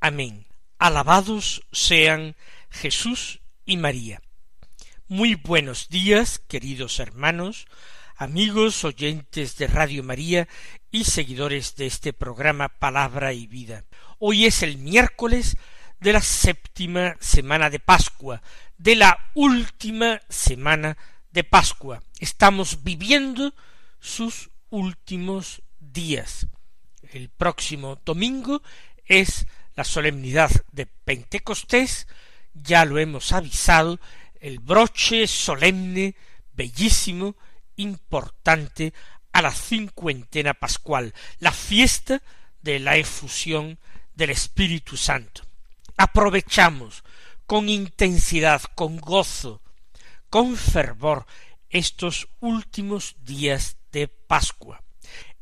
Amén. 0.00 0.46
Alabados 0.78 1.66
sean 1.72 2.36
Jesús 2.70 3.40
y 3.64 3.78
María. 3.78 4.22
Muy 5.08 5.34
buenos 5.34 5.88
días, 5.88 6.38
queridos 6.38 7.00
hermanos, 7.00 7.66
amigos 8.14 8.84
oyentes 8.84 9.56
de 9.56 9.66
Radio 9.66 10.04
María 10.04 10.46
y 10.92 11.02
seguidores 11.02 11.74
de 11.74 11.86
este 11.86 12.12
programa 12.12 12.68
Palabra 12.68 13.32
y 13.32 13.48
Vida. 13.48 13.86
Hoy 14.20 14.46
es 14.46 14.62
el 14.62 14.78
miércoles 14.78 15.56
de 15.98 16.12
la 16.12 16.22
séptima 16.22 17.16
semana 17.18 17.68
de 17.68 17.80
Pascua, 17.80 18.40
de 18.76 18.94
la 18.94 19.18
última 19.34 20.20
semana 20.28 20.96
de 21.32 21.42
Pascua. 21.42 22.04
Estamos 22.20 22.84
viviendo 22.84 23.52
sus 23.98 24.50
últimos 24.70 25.60
días. 25.80 26.46
El 27.10 27.30
próximo 27.30 28.00
domingo 28.04 28.62
es 29.06 29.46
la 29.78 29.84
solemnidad 29.84 30.50
de 30.72 30.86
Pentecostés, 30.86 32.08
ya 32.52 32.84
lo 32.84 32.98
hemos 32.98 33.30
avisado, 33.30 34.00
el 34.40 34.58
broche 34.58 35.28
solemne, 35.28 36.16
bellísimo, 36.52 37.36
importante 37.76 38.92
a 39.30 39.40
la 39.40 39.52
cincuentena 39.52 40.54
pascual, 40.54 41.14
la 41.38 41.52
fiesta 41.52 42.20
de 42.60 42.80
la 42.80 42.96
efusión 42.96 43.78
del 44.16 44.30
Espíritu 44.30 44.96
Santo. 44.96 45.42
Aprovechamos 45.96 47.04
con 47.46 47.68
intensidad, 47.68 48.62
con 48.74 48.96
gozo, 48.96 49.62
con 50.28 50.56
fervor 50.56 51.24
estos 51.70 52.26
últimos 52.40 53.14
días 53.20 53.76
de 53.92 54.08
Pascua. 54.08 54.82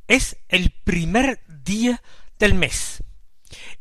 Es 0.06 0.36
el 0.48 0.72
primer 0.84 1.40
día 1.48 2.02
del 2.38 2.52
mes. 2.52 3.02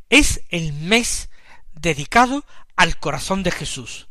Es 0.10 0.42
el 0.50 0.74
mes 0.74 1.30
dedicado 1.74 2.46
al 2.76 2.98
corazón 3.00 3.44
de 3.44 3.52
Jesús. 3.52 4.08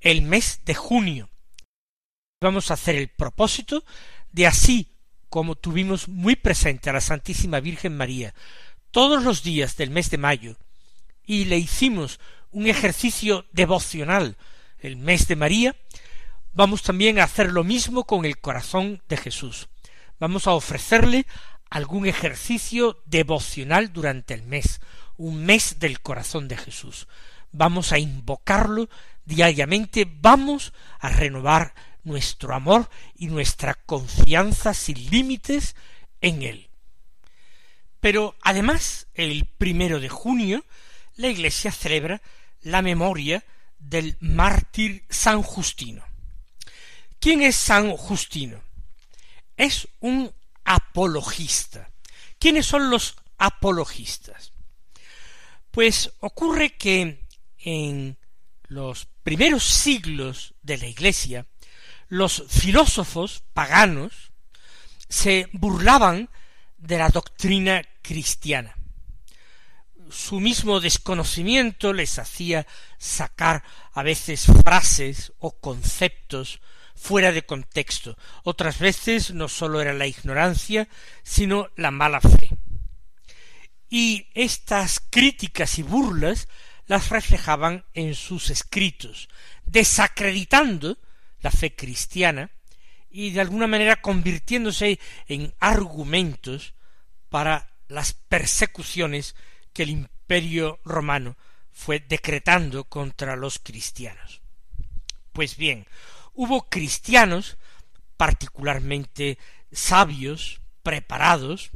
El 0.00 0.22
mes 0.22 0.60
de 0.64 0.74
junio. 0.74 1.30
Vamos 2.40 2.70
a 2.70 2.74
hacer 2.74 2.96
el 2.96 3.08
propósito 3.08 3.84
de 4.32 4.46
así 4.46 4.92
como 5.30 5.56
tuvimos 5.56 6.08
muy 6.08 6.36
presente 6.36 6.90
a 6.90 6.92
la 6.92 7.00
Santísima 7.00 7.60
Virgen 7.60 7.96
María 7.96 8.34
todos 8.90 9.24
los 9.24 9.42
días 9.42 9.76
del 9.76 9.90
mes 9.90 10.10
de 10.10 10.18
mayo 10.18 10.56
y 11.24 11.46
le 11.46 11.58
hicimos 11.58 12.20
un 12.50 12.66
ejercicio 12.66 13.46
devocional 13.52 14.36
el 14.78 14.96
mes 14.96 15.26
de 15.26 15.34
María, 15.34 15.74
vamos 16.52 16.82
también 16.82 17.18
a 17.18 17.24
hacer 17.24 17.50
lo 17.50 17.64
mismo 17.64 18.04
con 18.04 18.24
el 18.24 18.38
corazón 18.38 19.02
de 19.08 19.16
Jesús 19.16 19.68
vamos 20.18 20.46
a 20.46 20.52
ofrecerle 20.52 21.26
algún 21.70 22.06
ejercicio 22.06 23.02
devocional 23.06 23.92
durante 23.92 24.34
el 24.34 24.42
mes, 24.42 24.80
un 25.16 25.44
mes 25.44 25.78
del 25.78 26.00
corazón 26.00 26.48
de 26.48 26.56
Jesús. 26.56 27.08
Vamos 27.52 27.92
a 27.92 27.98
invocarlo 27.98 28.88
diariamente, 29.24 30.06
vamos 30.08 30.72
a 31.00 31.08
renovar 31.08 31.74
nuestro 32.02 32.54
amor 32.54 32.88
y 33.16 33.28
nuestra 33.28 33.74
confianza 33.74 34.74
sin 34.74 35.10
límites 35.10 35.76
en 36.20 36.42
Él. 36.42 36.68
Pero 38.00 38.36
además, 38.42 39.06
el 39.14 39.46
primero 39.46 40.00
de 40.00 40.08
junio, 40.08 40.64
la 41.16 41.28
Iglesia 41.28 41.72
celebra 41.72 42.20
la 42.60 42.82
memoria 42.82 43.44
del 43.78 44.16
mártir 44.20 45.04
San 45.08 45.42
Justino. 45.42 46.04
¿Quién 47.18 47.42
es 47.42 47.56
San 47.56 47.96
Justino? 47.96 48.60
es 49.56 49.88
un 50.00 50.32
apologista. 50.64 51.90
¿Quiénes 52.38 52.66
son 52.66 52.90
los 52.90 53.16
apologistas? 53.38 54.52
Pues 55.70 56.12
ocurre 56.20 56.76
que 56.76 57.26
en 57.58 58.18
los 58.68 59.06
primeros 59.22 59.64
siglos 59.64 60.54
de 60.62 60.78
la 60.78 60.86
Iglesia, 60.86 61.46
los 62.08 62.44
filósofos 62.48 63.42
paganos 63.52 64.32
se 65.08 65.48
burlaban 65.52 66.28
de 66.76 66.98
la 66.98 67.08
doctrina 67.08 67.82
cristiana. 68.02 68.76
Su 70.10 70.38
mismo 70.38 70.80
desconocimiento 70.80 71.92
les 71.92 72.18
hacía 72.18 72.66
sacar 72.98 73.64
a 73.92 74.02
veces 74.02 74.46
frases 74.62 75.32
o 75.38 75.58
conceptos 75.58 76.60
fuera 76.94 77.32
de 77.32 77.44
contexto. 77.44 78.16
Otras 78.42 78.78
veces 78.78 79.32
no 79.32 79.48
sólo 79.48 79.80
era 79.80 79.92
la 79.92 80.06
ignorancia, 80.06 80.88
sino 81.22 81.68
la 81.76 81.90
mala 81.90 82.20
fe. 82.20 82.50
Y 83.88 84.28
estas 84.34 85.00
críticas 85.10 85.78
y 85.78 85.82
burlas 85.82 86.48
las 86.86 87.10
reflejaban 87.10 87.84
en 87.94 88.14
sus 88.14 88.50
escritos, 88.50 89.28
desacreditando 89.64 90.98
la 91.40 91.50
fe 91.50 91.74
cristiana 91.74 92.50
y 93.10 93.30
de 93.30 93.40
alguna 93.40 93.66
manera 93.66 93.96
convirtiéndose 93.96 94.98
en 95.28 95.54
argumentos 95.60 96.74
para 97.28 97.70
las 97.88 98.14
persecuciones 98.14 99.36
que 99.72 99.84
el 99.84 99.90
imperio 99.90 100.80
romano 100.84 101.36
fue 101.70 102.00
decretando 102.00 102.84
contra 102.84 103.36
los 103.36 103.58
cristianos. 103.58 104.40
Pues 105.32 105.56
bien, 105.56 105.86
hubo 106.34 106.68
cristianos 106.68 107.56
particularmente 108.16 109.38
sabios, 109.72 110.60
preparados, 110.82 111.70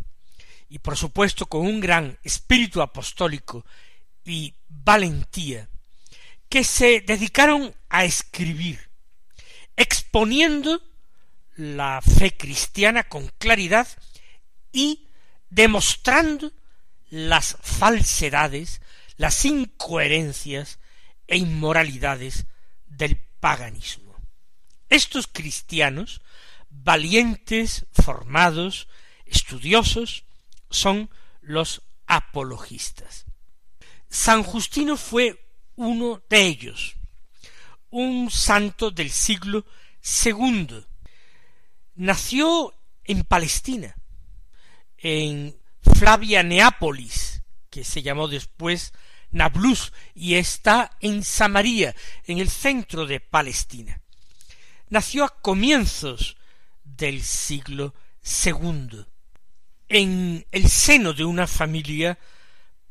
y 0.69 0.79
por 0.81 0.97
supuesto 0.97 1.47
con 1.47 1.67
un 1.67 1.81
gran 1.81 2.19
espíritu 2.23 2.83
apostólico 2.83 3.65
y 4.25 4.55
valentía, 4.69 5.69
que 6.49 6.65
se 6.65 7.01
dedicaron 7.01 7.75
a 7.89 8.05
escribir, 8.05 8.91
exponiendo 9.77 10.83
la 11.57 12.01
fe 12.03 12.37
cristiana 12.37 13.03
con 13.05 13.29
claridad 13.39 13.89
y 14.73 15.09
demostrando 15.51 16.53
las 17.11 17.57
falsedades, 17.63 18.81
las 19.17 19.45
incoherencias 19.45 20.79
e 21.27 21.39
inmoralidades 21.39 22.47
del 22.87 23.17
paganismo. 23.41 24.08
Estos 24.89 25.27
cristianos, 25.27 26.23
valientes, 26.71 27.87
formados, 27.93 28.89
estudiosos, 29.27 30.25
son 30.71 31.11
los 31.43 31.83
apologistas. 32.07 33.27
San 34.09 34.43
Justino 34.43 34.97
fue 34.97 35.45
uno 35.77 36.23
de 36.31 36.47
ellos, 36.47 36.97
un 37.91 38.31
santo 38.31 38.91
del 38.91 39.11
siglo 39.11 39.67
segundo. 40.01 40.87
Nació 41.95 42.75
en 43.05 43.25
Palestina, 43.25 43.95
en 44.97 45.55
Flavia 45.99 46.43
Neápolis, 46.43 47.43
que 47.69 47.85
se 47.85 48.01
llamó 48.01 48.27
después 48.27 48.95
Nablus, 49.31 49.93
y 50.15 50.35
está 50.35 50.97
en 51.01 51.23
Samaria, 51.23 51.95
en 52.25 52.39
el 52.39 52.49
centro 52.49 53.05
de 53.05 53.21
Palestina 53.21 54.01
nació 54.91 55.25
a 55.25 55.41
comienzos 55.41 56.37
del 56.85 57.23
siglo 57.23 57.95
segundo, 58.21 59.07
en 59.89 60.47
el 60.53 60.69
seno 60.69 61.13
de 61.13 61.25
una 61.25 61.47
familia 61.47 62.19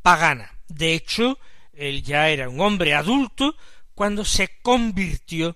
pagana. 0.02 0.52
De 0.68 0.94
hecho, 0.94 1.40
él 1.74 2.04
ya 2.04 2.30
era 2.30 2.50
un 2.50 2.60
hombre 2.62 2.94
adulto 2.94 3.56
cuando 3.94 4.26
se 4.26 4.60
convirtió 4.62 5.56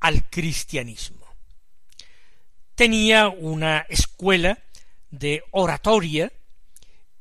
al 0.00 0.28
cristianismo. 0.28 1.26
Tenía 2.74 3.28
una 3.28 3.86
escuela 3.88 4.58
de 5.10 5.42
oratoria 5.50 6.32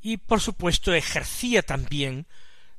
y 0.01 0.17
por 0.17 0.41
supuesto 0.41 0.93
ejercía 0.93 1.61
también 1.61 2.27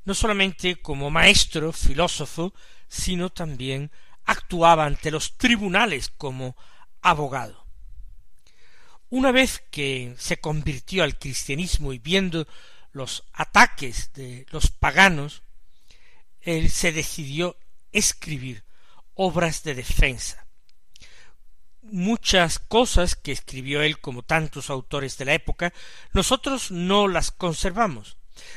no 0.04 0.14
solamente 0.14 0.76
como 0.76 1.10
maestro, 1.10 1.72
filósofo, 1.72 2.54
sino 2.86 3.30
también 3.30 3.90
actuaba 4.26 4.84
ante 4.84 5.10
los 5.10 5.38
tribunales 5.38 6.12
como 6.16 6.56
abogado. 7.00 7.64
Una 9.08 9.30
vez 9.30 9.62
que 9.70 10.14
se 10.18 10.38
convirtió 10.38 11.04
al 11.04 11.18
cristianismo 11.18 11.92
y 11.92 11.98
viendo 11.98 12.46
los 12.92 13.24
ataques 13.32 14.12
de 14.14 14.46
los 14.50 14.70
paganos, 14.70 15.42
él 16.40 16.70
se 16.70 16.92
decidió 16.92 17.56
escribir 17.92 18.64
obras 19.14 19.62
de 19.62 19.74
defensa. 19.74 20.46
Muchas 21.82 22.58
cosas 22.58 23.14
que 23.14 23.30
escribió 23.30 23.82
él, 23.82 24.00
como 24.00 24.22
tantos 24.22 24.70
autores 24.70 25.16
de 25.18 25.24
la 25.24 25.34
época, 25.34 25.72
nosotros 26.12 26.72
no 26.72 27.06
las 27.06 27.30
conservamos, 27.30 28.16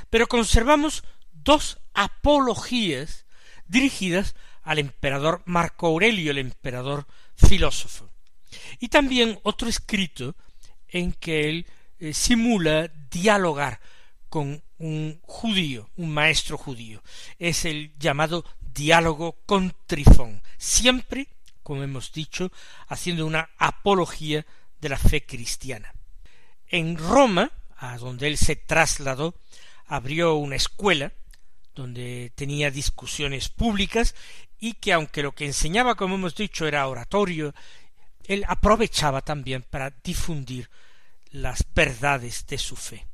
pero 0.10 0.28
conservamos 0.28 1.04
dos 1.32 1.80
apologías 1.94 3.26
dirigidas 3.68 4.36
al 4.64 4.80
emperador 4.80 5.42
Marco 5.46 5.88
Aurelio, 5.88 6.32
el 6.32 6.38
emperador 6.38 7.06
filósofo, 7.36 8.10
y 8.80 8.90
también 8.90 9.40
otro 9.44 9.68
escrito 9.68 10.36
en 10.88 11.14
que 11.14 11.50
él 11.50 11.66
eh, 12.00 12.14
simula 12.14 12.88
dialogar 13.10 13.80
con 14.30 14.62
un 14.78 15.20
judío, 15.24 15.90
un 15.98 16.12
maestro 16.12 16.58
judío. 16.58 17.04
Es 17.38 17.66
el 17.66 17.94
llamado 17.98 18.46
diálogo 18.62 19.38
con 19.46 19.76
Trifón, 19.86 20.42
siempre, 20.58 21.28
como 21.64 21.84
hemos 21.84 22.12
dicho, 22.12 22.52
haciendo 22.88 23.26
una 23.26 23.50
apología 23.58 24.46
de 24.80 24.90
la 24.90 24.98
fe 24.98 25.26
cristiana. 25.26 25.94
En 26.68 26.98
Roma, 26.98 27.52
a 27.76 27.98
donde 27.98 28.28
él 28.28 28.38
se 28.38 28.56
trasladó, 28.56 29.36
abrió 29.86 30.36
una 30.36 30.56
escuela 30.56 31.12
donde 31.76 32.32
tenía 32.36 32.72
discusiones 32.72 33.50
públicas 33.50 34.16
y 34.60 34.74
que 34.74 34.94
aunque 34.94 35.24
lo 35.24 35.34
que 35.34 35.46
enseñaba, 35.46 35.96
como 35.96 36.16
hemos 36.16 36.36
dicho, 36.36 36.68
era 36.68 36.88
oratorio, 36.88 37.54
él 38.26 38.44
aprovechaba 38.48 39.22
también 39.22 39.64
para 39.64 39.92
difundir 40.04 40.70
las 41.32 41.66
verdades 41.74 42.46
de 42.48 42.58
su 42.58 42.76
fe. 42.76 43.06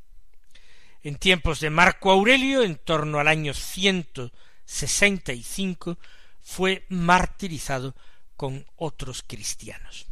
En 1.04 1.18
tiempos 1.18 1.60
de 1.60 1.70
Marco 1.70 2.12
Aurelio, 2.12 2.64
en 2.64 2.78
torno 2.78 3.20
al 3.20 3.28
año 3.28 3.54
ciento 3.54 4.32
sesenta 4.66 5.34
y 5.34 5.44
cinco, 5.44 6.00
fue 6.42 6.86
martirizado 6.90 7.96
con 8.36 8.66
otros 8.76 9.24
cristianos. 9.26 10.08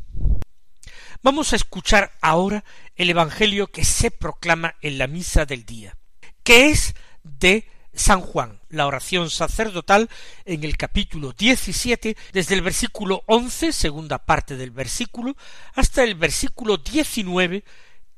Vamos 1.24 1.54
a 1.54 1.56
escuchar 1.56 2.12
ahora 2.22 2.64
el 2.96 3.10
Evangelio 3.10 3.68
que 3.68 3.84
se 3.86 4.12
proclama 4.12 4.76
en 4.82 4.98
la 4.98 5.08
misa 5.08 5.46
del 5.46 5.66
día, 5.66 5.98
que 6.44 6.70
es 6.70 6.96
de 7.24 7.68
San 7.94 8.22
Juan, 8.22 8.60
la 8.70 8.88
oración 8.88 9.30
sacerdotal 9.30 10.10
en 10.46 10.64
el 10.64 10.78
capítulo 10.78 11.32
17, 11.32 12.18
desde 12.32 12.56
el 12.56 12.62
versículo 12.62 13.24
11, 13.28 13.72
segunda 13.72 14.18
parte 14.18 14.58
del 14.58 14.72
versículo, 14.72 15.38
hasta 15.76 16.04
el 16.04 16.16
versículo 16.16 16.78
19, 16.78 17.64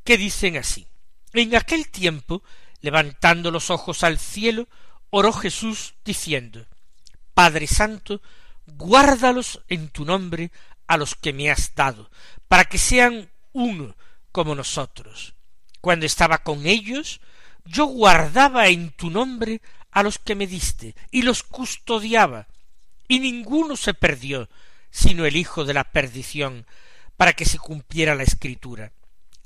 que 0.03 0.17
dicen 0.17 0.57
así. 0.57 0.87
En 1.33 1.55
aquel 1.55 1.89
tiempo, 1.89 2.41
levantando 2.79 3.51
los 3.51 3.69
ojos 3.69 4.03
al 4.03 4.17
cielo, 4.17 4.67
oró 5.09 5.33
Jesús 5.33 5.95
diciendo, 6.05 6.65
Padre 7.33 7.67
Santo, 7.67 8.21
guárdalos 8.65 9.61
en 9.67 9.89
tu 9.89 10.05
nombre 10.05 10.51
a 10.87 10.95
los 10.95 11.15
que 11.15 11.33
me 11.33 11.51
has 11.51 11.75
dado, 11.75 12.09
para 12.47 12.65
que 12.65 12.77
sean 12.77 13.29
uno 13.51 13.95
como 14.31 14.55
nosotros. 14.55 15.33
Cuando 15.81 16.05
estaba 16.05 16.39
con 16.39 16.65
ellos, 16.65 17.19
yo 17.65 17.85
guardaba 17.85 18.67
en 18.67 18.91
tu 18.91 19.09
nombre 19.09 19.61
a 19.91 20.03
los 20.03 20.19
que 20.19 20.35
me 20.35 20.47
diste, 20.47 20.95
y 21.11 21.23
los 21.23 21.43
custodiaba, 21.43 22.47
y 23.07 23.19
ninguno 23.19 23.75
se 23.75 23.93
perdió, 23.93 24.49
sino 24.91 25.25
el 25.25 25.35
hijo 25.35 25.65
de 25.65 25.73
la 25.73 25.83
perdición, 25.83 26.65
para 27.17 27.33
que 27.33 27.45
se 27.45 27.57
cumpliera 27.57 28.15
la 28.15 28.23
escritura. 28.23 28.91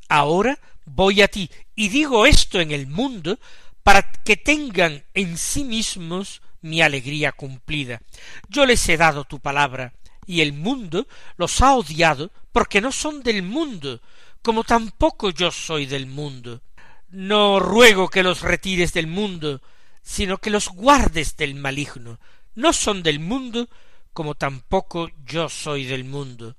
Ahora 0.08 0.60
voy 0.86 1.22
a 1.22 1.28
ti, 1.28 1.50
y 1.76 1.90
digo 1.90 2.26
esto 2.26 2.60
en 2.60 2.72
el 2.72 2.88
mundo, 2.88 3.40
para 3.84 4.12
que 4.12 4.38
tengan 4.38 5.04
en 5.14 5.38
sí 5.38 5.64
mismos 5.64 6.42
mi 6.62 6.82
alegría 6.82 7.32
cumplida. 7.32 8.02
Yo 8.50 8.66
les 8.66 8.88
he 8.90 8.98
dado 8.98 9.24
tu 9.24 9.40
palabra, 9.40 9.94
y 10.26 10.42
el 10.42 10.54
mundo 10.54 11.08
los 11.38 11.62
ha 11.62 11.74
odiado 11.74 12.32
porque 12.52 12.82
no 12.82 12.92
son 12.92 13.24
del 13.24 13.42
mundo, 13.42 14.02
como 14.42 14.64
tampoco 14.64 15.32
yo 15.32 15.52
soy 15.52 15.86
del 15.86 16.06
mundo. 16.06 16.62
No 17.12 17.60
ruego 17.60 18.10
que 18.10 18.22
los 18.22 18.42
retires 18.42 18.94
del 18.94 19.08
mundo, 19.08 19.64
sino 20.04 20.38
que 20.38 20.52
los 20.52 20.70
guardes 20.70 21.36
del 21.38 21.56
maligno. 21.56 22.20
No 22.54 22.72
son 22.72 23.02
del 23.02 23.20
mundo, 23.20 23.68
como 24.14 24.36
tampoco 24.36 25.10
yo 25.26 25.50
soy 25.50 25.86
del 25.86 26.04
mundo. 26.04 26.56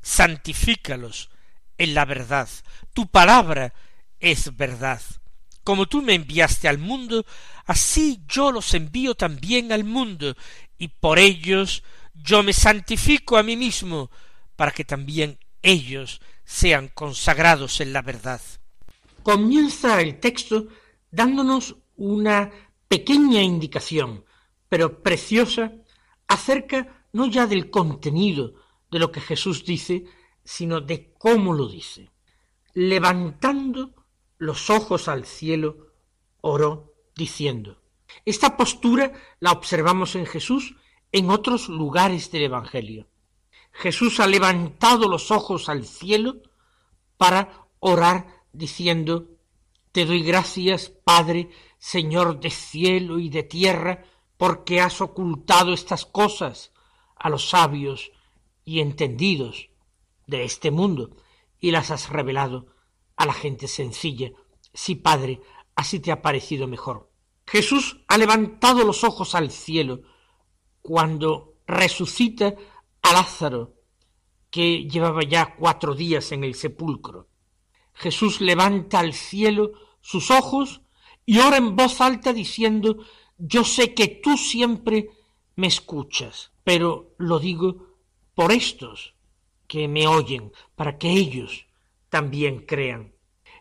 Santifícalos 0.00 1.30
en 1.76 1.94
la 1.94 2.04
verdad. 2.04 2.48
Tu 2.94 3.08
palabra 3.08 3.74
es 4.20 4.56
verdad. 4.56 5.02
Como 5.64 5.86
tú 5.86 6.02
me 6.02 6.14
enviaste 6.14 6.68
al 6.68 6.78
mundo, 6.78 7.26
así 7.66 8.22
yo 8.28 8.52
los 8.52 8.74
envío 8.74 9.16
también 9.16 9.72
al 9.72 9.82
mundo, 9.82 10.36
y 10.78 10.88
por 10.88 11.18
ellos 11.18 11.82
yo 12.14 12.44
me 12.44 12.52
santifico 12.52 13.36
a 13.36 13.42
mí 13.42 13.56
mismo, 13.56 14.10
para 14.54 14.70
que 14.70 14.84
también 14.84 15.38
ellos 15.62 16.20
sean 16.44 16.88
consagrados 16.88 17.80
en 17.80 17.92
la 17.92 18.02
verdad 18.02 18.40
comienza 19.22 20.00
el 20.00 20.20
texto 20.20 20.68
dándonos 21.10 21.76
una 21.96 22.50
pequeña 22.88 23.42
indicación, 23.42 24.24
pero 24.68 25.02
preciosa, 25.02 25.72
acerca 26.26 27.06
no 27.12 27.26
ya 27.26 27.46
del 27.46 27.70
contenido 27.70 28.54
de 28.90 28.98
lo 28.98 29.12
que 29.12 29.20
Jesús 29.20 29.64
dice, 29.64 30.04
sino 30.44 30.80
de 30.80 31.12
cómo 31.18 31.52
lo 31.52 31.68
dice. 31.68 32.10
Levantando 32.74 33.94
los 34.38 34.70
ojos 34.70 35.08
al 35.08 35.26
cielo, 35.26 35.88
oró 36.40 36.94
diciendo. 37.14 37.82
Esta 38.24 38.56
postura 38.56 39.12
la 39.40 39.52
observamos 39.52 40.14
en 40.16 40.26
Jesús 40.26 40.74
en 41.12 41.30
otros 41.30 41.68
lugares 41.68 42.30
del 42.30 42.44
Evangelio. 42.44 43.08
Jesús 43.72 44.20
ha 44.20 44.26
levantado 44.26 45.08
los 45.08 45.30
ojos 45.30 45.68
al 45.68 45.84
cielo 45.84 46.42
para 47.16 47.66
orar 47.78 48.39
diciendo, 48.52 49.28
Te 49.92 50.04
doy 50.04 50.22
gracias, 50.22 50.88
Padre, 50.88 51.50
Señor 51.78 52.40
de 52.40 52.50
cielo 52.50 53.18
y 53.18 53.28
de 53.28 53.42
tierra, 53.42 54.04
porque 54.36 54.80
has 54.80 55.00
ocultado 55.00 55.72
estas 55.72 56.06
cosas 56.06 56.72
a 57.16 57.28
los 57.28 57.50
sabios 57.50 58.12
y 58.64 58.80
entendidos 58.80 59.70
de 60.26 60.44
este 60.44 60.70
mundo, 60.70 61.16
y 61.58 61.70
las 61.70 61.90
has 61.90 62.08
revelado 62.08 62.66
a 63.16 63.26
la 63.26 63.34
gente 63.34 63.68
sencilla. 63.68 64.30
Sí, 64.72 64.94
Padre, 64.94 65.40
así 65.74 66.00
te 66.00 66.12
ha 66.12 66.22
parecido 66.22 66.66
mejor. 66.66 67.10
Jesús 67.46 68.00
ha 68.06 68.16
levantado 68.16 68.84
los 68.84 69.02
ojos 69.02 69.34
al 69.34 69.50
cielo 69.50 70.02
cuando 70.82 71.54
resucita 71.66 72.54
a 73.02 73.12
Lázaro, 73.12 73.74
que 74.50 74.84
llevaba 74.88 75.22
ya 75.22 75.56
cuatro 75.56 75.94
días 75.94 76.32
en 76.32 76.44
el 76.44 76.54
sepulcro. 76.54 77.29
Jesús 78.00 78.40
levanta 78.40 78.98
al 78.98 79.12
cielo 79.12 79.72
sus 80.00 80.30
ojos 80.30 80.80
y 81.26 81.38
ora 81.40 81.58
en 81.58 81.76
voz 81.76 82.00
alta 82.00 82.32
diciendo 82.32 83.04
Yo 83.36 83.62
sé 83.62 83.92
que 83.92 84.08
tú 84.08 84.38
siempre 84.38 85.10
me 85.54 85.66
escuchas, 85.66 86.50
pero 86.64 87.14
lo 87.18 87.38
digo 87.38 87.98
por 88.34 88.52
estos 88.52 89.16
que 89.66 89.86
me 89.86 90.06
oyen, 90.06 90.50
para 90.76 90.96
que 90.96 91.10
ellos 91.10 91.66
también 92.08 92.64
crean. 92.64 93.14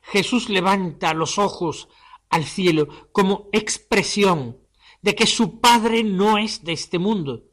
Jesús 0.04 0.48
levanta 0.48 1.14
los 1.14 1.38
ojos 1.38 1.90
al 2.30 2.46
cielo 2.46 2.88
como 3.12 3.50
expresión 3.52 4.58
de 5.02 5.16
que 5.16 5.28
su 5.28 5.60
Padre 5.60 6.06
no 6.06 6.38
es 6.38 6.64
de 6.64 6.72
este 6.72 6.98
mundo, 6.98 7.44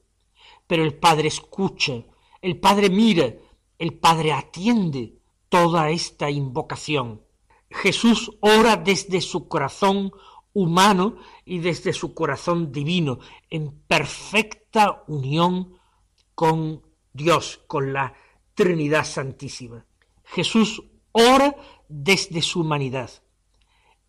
pero 0.69 0.85
el 0.85 0.95
Padre 0.95 1.27
escucha, 1.27 2.05
el 2.41 2.61
Padre 2.61 2.91
mira, 2.91 3.35
el 3.77 3.95
Padre 3.95 4.33
atiende 4.33 5.16
toda 5.57 5.89
esta 5.89 6.31
invocación. 6.31 7.23
Jesús 7.71 8.31
ora 8.41 8.77
desde 8.77 9.23
su 9.23 9.49
corazón 9.49 10.13
humano 10.53 11.17
y 11.47 11.61
desde 11.61 11.95
su 11.95 12.13
corazón 12.13 12.73
divino, 12.73 13.21
en 13.49 13.81
perfecta 13.87 15.03
unión 15.07 15.79
con 16.35 16.83
Dios, 17.15 17.63
con 17.67 17.95
la 17.95 18.13
Trinidad 18.55 19.07
Santísima. 19.07 19.87
Jesús 20.25 20.83
ora 21.13 21.57
desde 21.89 22.43
su 22.43 22.61
humanidad. 22.61 23.11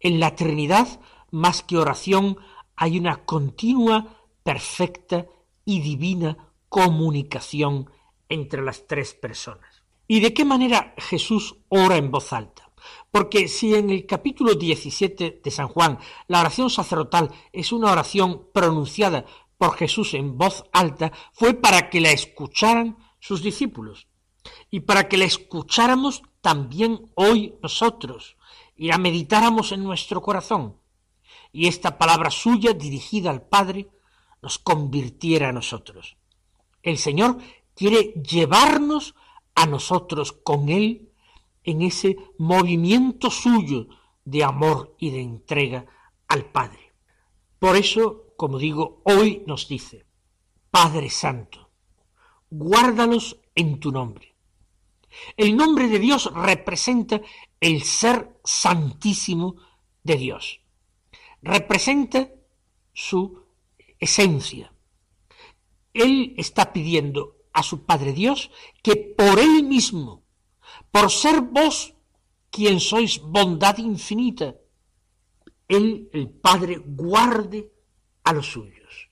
En 0.01 0.19
la 0.19 0.35
Trinidad, 0.35 0.99
más 1.31 1.63
que 1.63 1.77
oración, 1.77 2.37
hay 2.75 2.99
una 2.99 3.23
continua, 3.23 4.17
perfecta 4.43 5.27
y 5.63 5.79
divina 5.79 6.51
comunicación 6.67 7.89
entre 8.27 8.61
las 8.61 8.85
tres 8.85 9.13
personas. 9.13 9.76
¿Y 10.07 10.21
de 10.21 10.33
qué 10.33 10.45
manera 10.45 10.93
Jesús 10.97 11.57
ora 11.67 11.97
en 11.97 12.11
voz 12.11 12.31
alta? 12.31 12.71
Porque 13.11 13.47
si 13.47 13.75
en 13.75 13.89
el 13.89 14.05
capítulo 14.05 14.53
17 14.53 15.41
de 15.43 15.51
San 15.51 15.67
Juan 15.67 15.99
la 16.27 16.39
oración 16.39 16.69
sacerdotal 16.69 17.29
es 17.51 17.71
una 17.71 17.91
oración 17.91 18.47
pronunciada 18.53 19.25
por 19.57 19.75
Jesús 19.75 20.13
en 20.13 20.37
voz 20.37 20.63
alta, 20.71 21.11
fue 21.33 21.55
para 21.55 21.89
que 21.89 21.99
la 21.99 22.11
escucharan 22.11 22.97
sus 23.19 23.41
discípulos 23.41 24.07
y 24.71 24.81
para 24.81 25.09
que 25.09 25.17
la 25.17 25.25
escucháramos 25.25 26.23
también 26.41 27.11
hoy 27.15 27.55
nosotros 27.61 28.37
y 28.75 28.87
la 28.87 28.97
meditáramos 28.97 29.71
en 29.71 29.83
nuestro 29.83 30.21
corazón. 30.21 30.77
y 31.51 31.67
esta 31.67 31.97
palabra 31.97 32.29
suya 32.29 32.73
dirigida 32.73 33.31
al 33.31 33.41
Padre 33.41 33.89
nos 34.41 34.59
convirtiera 34.59 35.49
a 35.49 35.53
nosotros. 35.53 36.17
El 36.83 36.97
Señor 36.97 37.37
quiere 37.73 38.13
llevarnos 38.21 39.15
a 39.57 39.65
nosotros 39.65 40.33
con 40.33 40.69
Él 40.69 41.09
en 41.63 41.81
ese 41.81 42.15
movimiento 42.37 43.31
suyo 43.31 43.87
de 44.23 44.43
amor 44.43 44.95
y 44.99 45.09
de 45.09 45.21
entrega 45.21 45.87
al 46.27 46.45
Padre. 46.45 46.93
Por 47.57 47.75
eso, 47.75 48.35
como 48.37 48.59
digo, 48.59 49.01
hoy 49.03 49.43
nos 49.47 49.67
dice, 49.67 50.05
Padre 50.69 51.09
Santo, 51.09 51.71
guárdalos 52.51 53.41
en 53.55 53.79
tu 53.79 53.91
nombre. 53.91 54.35
El 55.35 55.57
nombre 55.57 55.87
de 55.87 55.97
Dios 55.97 56.31
representa 56.35 57.19
el 57.59 57.81
ser 57.81 58.39
santísimo 58.43 59.55
de 60.03 60.17
Dios. 60.17 60.61
Representa 61.41 62.29
su 62.93 63.41
esencia. 63.97 64.71
Él 65.93 66.35
está 66.37 66.71
pidiendo 66.71 67.36
a 67.57 67.63
su 67.63 67.85
Padre 67.85 68.13
Dios 68.13 68.51
que 68.83 68.95
por 69.17 69.39
Él 69.39 69.63
mismo, 69.63 70.23
por 70.91 71.09
ser 71.09 71.41
vos 71.41 71.95
quien 72.51 72.79
sois 72.79 73.19
bondad 73.19 73.79
infinita, 73.79 74.55
Él, 75.67 76.07
el 76.13 76.29
Padre, 76.29 76.77
guarde 76.85 77.73
a 78.23 78.31
los 78.33 78.45
suyos. 78.45 79.09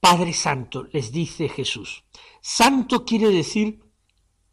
Padre 0.00 0.32
Santo, 0.32 0.84
les 0.94 1.12
dice 1.12 1.50
Jesús. 1.50 2.04
Santo 2.40 3.04
quiere 3.04 3.28
decir 3.28 3.84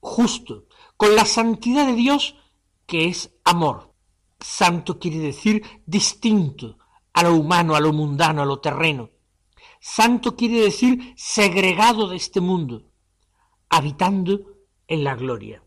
justo, 0.02 0.68
con 0.98 1.16
la 1.16 1.26
santidad 1.26 1.88
de 1.88 1.96
Dios 1.96 2.36
que 2.86 3.06
es 3.06 3.32
amor. 3.46 3.94
Santo 4.42 5.00
quiere 5.00 5.20
decir 5.20 5.64
distinto 5.86 6.78
a 7.14 7.24
lo 7.24 7.36
humano, 7.36 7.76
a 7.76 7.80
lo 7.80 7.94
mundano, 7.94 8.42
a 8.42 8.46
lo 8.46 8.60
terreno. 8.60 9.10
Santo 9.80 10.36
quiere 10.36 10.60
decir 10.60 11.14
segregado 11.16 12.10
de 12.10 12.18
este 12.18 12.42
mundo, 12.42 12.91
habitando 13.72 14.58
en 14.86 15.04
la 15.04 15.16
gloria. 15.16 15.63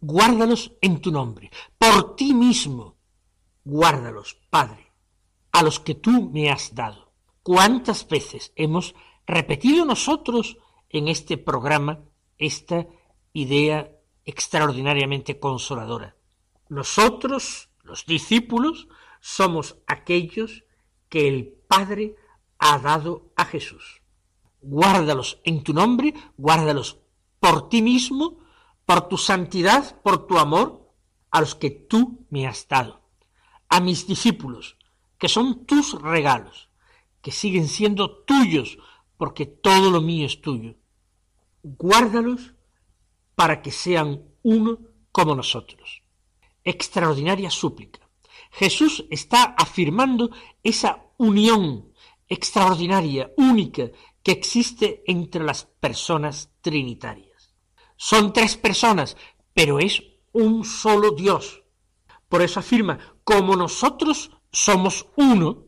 Guárdalos 0.00 0.72
en 0.80 1.00
tu 1.00 1.12
nombre, 1.12 1.50
por 1.78 2.16
ti 2.16 2.34
mismo. 2.34 2.96
Guárdalos, 3.64 4.34
Padre, 4.50 4.92
a 5.52 5.62
los 5.62 5.78
que 5.78 5.94
tú 5.94 6.30
me 6.30 6.50
has 6.50 6.74
dado. 6.74 7.12
¿Cuántas 7.42 8.08
veces 8.08 8.52
hemos 8.56 8.94
repetido 9.26 9.84
nosotros 9.84 10.56
en 10.88 11.08
este 11.08 11.36
programa 11.36 12.00
esta 12.38 12.86
idea 13.34 13.92
extraordinariamente 14.24 15.38
consoladora? 15.38 16.16
Nosotros, 16.70 17.68
los 17.82 18.06
discípulos, 18.06 18.88
somos 19.20 19.76
aquellos 19.86 20.64
que 21.10 21.28
el 21.28 21.48
Padre 21.68 22.16
ha 22.58 22.78
dado 22.78 23.32
a 23.36 23.44
Jesús. 23.44 24.00
Guárdalos 24.62 25.40
en 25.44 25.62
tu 25.62 25.74
nombre, 25.74 26.14
guárdalos 26.38 27.03
por 27.44 27.68
ti 27.68 27.82
mismo, 27.82 28.38
por 28.86 29.06
tu 29.06 29.18
santidad, 29.18 30.00
por 30.00 30.26
tu 30.26 30.38
amor, 30.38 30.94
a 31.30 31.42
los 31.42 31.54
que 31.54 31.68
tú 31.68 32.24
me 32.30 32.46
has 32.46 32.66
dado, 32.66 33.02
a 33.68 33.80
mis 33.80 34.06
discípulos, 34.06 34.78
que 35.18 35.28
son 35.28 35.66
tus 35.66 36.00
regalos, 36.00 36.70
que 37.20 37.32
siguen 37.32 37.68
siendo 37.68 38.24
tuyos, 38.24 38.78
porque 39.18 39.44
todo 39.44 39.90
lo 39.90 40.00
mío 40.00 40.24
es 40.24 40.40
tuyo. 40.40 40.76
Guárdalos 41.62 42.54
para 43.34 43.60
que 43.60 43.72
sean 43.72 44.24
uno 44.42 44.78
como 45.12 45.34
nosotros. 45.34 46.02
Extraordinaria 46.64 47.50
súplica. 47.50 48.00
Jesús 48.52 49.04
está 49.10 49.54
afirmando 49.58 50.30
esa 50.62 51.04
unión 51.18 51.92
extraordinaria, 52.26 53.30
única, 53.36 53.90
que 54.22 54.32
existe 54.32 55.02
entre 55.06 55.44
las 55.44 55.66
personas 55.66 56.50
trinitarias. 56.62 57.33
Son 57.96 58.32
tres 58.32 58.56
personas, 58.56 59.16
pero 59.52 59.78
es 59.78 60.02
un 60.32 60.64
solo 60.64 61.12
Dios. 61.12 61.62
Por 62.28 62.42
eso 62.42 62.60
afirma, 62.60 62.98
como 63.22 63.56
nosotros 63.56 64.30
somos 64.50 65.06
uno, 65.16 65.64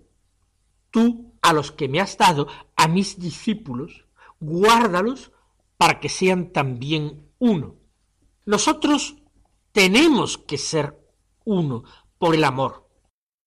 tú 0.90 1.34
a 1.42 1.52
los 1.52 1.70
que 1.72 1.88
me 1.88 2.00
has 2.00 2.18
dado, 2.18 2.48
a 2.76 2.88
mis 2.88 3.18
discípulos, 3.18 4.06
guárdalos 4.40 5.32
para 5.76 6.00
que 6.00 6.08
sean 6.08 6.52
también 6.52 7.30
uno. 7.38 7.76
Nosotros 8.44 9.16
tenemos 9.72 10.38
que 10.38 10.58
ser 10.58 10.98
uno 11.44 11.84
por 12.18 12.34
el 12.34 12.44
amor, 12.44 12.88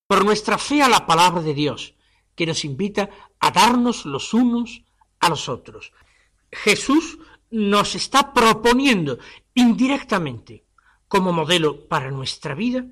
por 0.06 0.24
nuestra 0.24 0.58
fe 0.58 0.82
a 0.82 0.88
la 0.88 1.06
palabra 1.06 1.42
de 1.42 1.54
Dios, 1.54 1.94
que 2.34 2.46
nos 2.46 2.64
invita 2.64 3.10
a 3.38 3.50
darnos 3.50 4.06
los 4.06 4.32
unos 4.32 4.84
a 5.18 5.28
los 5.28 5.48
otros. 5.48 5.92
Jesús 6.50 7.18
nos 7.50 7.94
está 7.94 8.32
proponiendo 8.32 9.18
indirectamente 9.54 10.64
como 11.08 11.32
modelo 11.32 11.88
para 11.88 12.10
nuestra 12.10 12.54
vida 12.54 12.86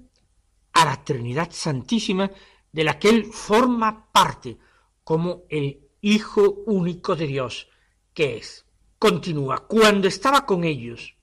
a 0.73 0.85
la 0.85 1.05
Trinidad 1.05 1.51
Santísima 1.53 2.31
de 2.73 2.85
la 2.85 2.99
que 2.99 3.09
Él 3.09 3.27
forma 3.27 4.11
parte 4.13 4.59
como 5.05 5.45
el 5.49 5.81
Hijo 6.01 6.63
único 6.67 7.17
de 7.17 7.27
Dios 7.27 7.69
que 8.15 8.37
es. 8.37 8.65
Continúa, 8.99 9.67
cuando 9.67 10.07
estaba 10.07 10.47
con 10.47 10.65
ellos, 10.65 11.17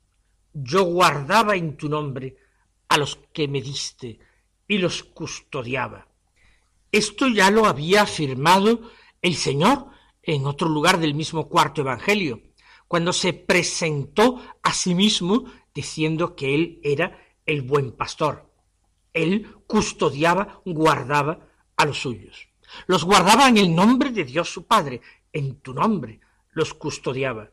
yo 0.54 0.84
guardaba 0.84 1.56
en 1.56 1.77
tu 1.77 1.89
nombre 1.89 2.38
a 2.88 2.98
los 2.98 3.18
que 3.34 3.48
me 3.48 3.62
diste 3.62 4.20
y 4.68 4.77
los 4.77 5.04
custodiaba. 5.04 6.08
Esto 6.92 7.27
ya 7.27 7.51
lo 7.51 7.65
había 7.65 8.04
afirmado 8.04 8.92
el 9.22 9.36
Señor 9.36 9.88
en 10.24 10.46
otro 10.46 10.70
lugar 10.70 11.00
del 11.00 11.13
mismo 11.13 11.50
cuarto 11.50 11.82
Evangelio, 11.82 12.42
cuando 12.95 13.11
se 13.11 13.33
presentó 13.33 14.41
a 14.63 14.71
sí 14.71 14.95
mismo 14.95 15.43
diciendo 15.73 16.33
que 16.33 16.55
Él 16.55 16.79
era 16.81 17.19
el 17.45 17.61
buen 17.61 17.91
pastor. 17.91 18.49
Él 19.11 19.53
custodiaba, 19.67 20.61
guardaba 20.63 21.45
a 21.75 21.85
los 21.85 21.99
suyos. 21.99 22.47
Los 22.87 23.03
guardaba 23.03 23.49
en 23.49 23.57
el 23.57 23.75
nombre 23.75 24.11
de 24.11 24.23
Dios 24.23 24.49
su 24.49 24.65
Padre, 24.65 25.01
en 25.33 25.59
tu 25.59 25.73
nombre 25.73 26.21
los 26.51 26.73
custodiaba. 26.73 27.51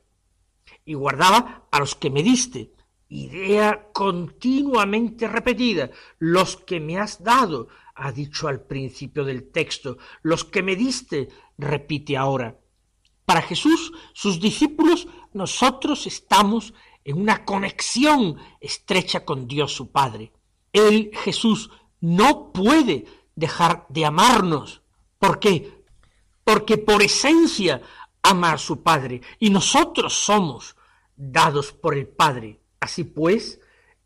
Y 0.84 0.94
guardaba 0.94 1.66
a 1.72 1.80
los 1.80 1.96
que 1.96 2.08
me 2.08 2.22
diste, 2.22 2.70
idea 3.08 3.88
continuamente 3.92 5.26
repetida, 5.26 5.90
los 6.20 6.56
que 6.56 6.78
me 6.78 7.00
has 7.00 7.20
dado, 7.24 7.66
ha 7.96 8.12
dicho 8.12 8.46
al 8.46 8.60
principio 8.60 9.24
del 9.24 9.50
texto, 9.50 9.98
los 10.22 10.44
que 10.44 10.62
me 10.62 10.76
diste, 10.76 11.30
repite 11.58 12.16
ahora. 12.16 12.60
Para 13.24 13.42
Jesús, 13.42 13.92
sus 14.12 14.40
discípulos, 14.40 15.08
nosotros 15.32 16.06
estamos 16.06 16.74
en 17.04 17.20
una 17.20 17.44
conexión 17.44 18.38
estrecha 18.60 19.24
con 19.24 19.46
Dios 19.46 19.72
su 19.72 19.90
Padre. 19.90 20.32
Él, 20.72 21.10
Jesús, 21.24 21.70
no 22.00 22.52
puede 22.52 23.06
dejar 23.34 23.86
de 23.88 24.04
amarnos. 24.04 24.82
¿Por 25.18 25.38
qué? 25.38 25.84
Porque 26.44 26.78
por 26.78 27.02
esencia 27.02 27.82
ama 28.22 28.52
a 28.52 28.58
su 28.58 28.82
Padre 28.82 29.20
y 29.38 29.50
nosotros 29.50 30.12
somos 30.12 30.76
dados 31.16 31.72
por 31.72 31.94
el 31.94 32.06
Padre. 32.06 32.60
Así 32.80 33.04
pues, 33.04 33.60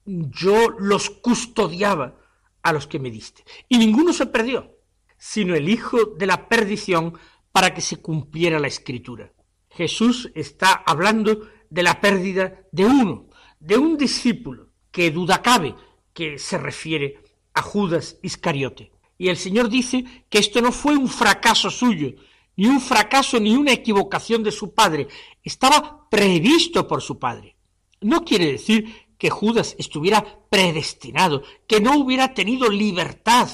yo 0.04 0.71
los 0.78 1.11
custodiaba 1.11 2.16
a 2.62 2.73
los 2.73 2.87
que 2.87 2.99
me 2.99 3.11
diste. 3.11 3.45
Y 3.68 3.78
ninguno 3.78 4.12
se 4.12 4.26
perdió, 4.26 4.76
sino 5.16 5.54
el 5.54 5.68
hijo 5.68 6.04
de 6.04 6.26
la 6.26 6.49
perdición 6.49 7.18
para 7.52 7.73
que 7.73 7.80
se 7.80 7.99
cumpliera 7.99 8.59
la 8.59 8.68
escritura. 8.68 9.33
Jesús 9.76 10.30
está 10.35 10.73
hablando 10.87 11.49
de 11.68 11.83
la 11.83 12.00
pérdida 12.00 12.61
de 12.73 12.87
uno, 12.87 13.26
de 13.61 13.76
un 13.76 13.99
discípulo, 13.99 14.71
que 14.90 15.11
duda 15.11 15.42
cabe 15.42 15.75
que 16.14 16.38
se 16.38 16.56
refiere 16.56 17.18
a 17.52 17.61
Judas 17.61 18.18
Iscariote. 18.23 18.90
Y 19.18 19.28
el 19.28 19.37
Señor 19.37 19.68
dice 19.68 20.04
que 20.30 20.38
esto 20.38 20.62
no 20.62 20.73
fue 20.73 20.97
un 20.97 21.09
fracaso 21.09 21.71
suyo, 21.71 22.14
ni 22.56 22.66
un 22.66 22.80
fracaso 22.80 23.38
ni 23.38 23.54
una 23.54 23.73
equivocación 23.73 24.42
de 24.42 24.50
su 24.50 24.73
padre, 24.73 25.09
estaba 25.42 26.09
previsto 26.09 26.88
por 26.88 27.02
su 27.02 27.18
padre. 27.18 27.56
No 28.00 28.25
quiere 28.25 28.50
decir 28.52 29.09
que 29.18 29.28
Judas 29.28 29.76
estuviera 29.78 30.40
predestinado, 30.49 31.42
que 31.66 31.80
no 31.80 31.99
hubiera 31.99 32.33
tenido 32.33 32.71
libertad, 32.71 33.49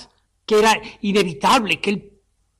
que 0.47 0.61
era 0.61 0.81
inevitable 1.01 1.81
que 1.81 1.91
él 1.91 2.13